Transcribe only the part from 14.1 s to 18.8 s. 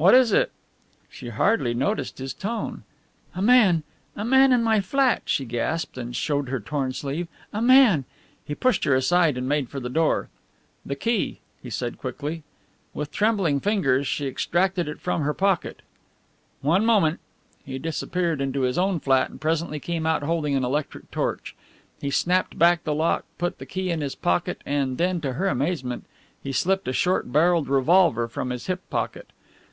extracted it from her pocket. "One moment." He disappeared into his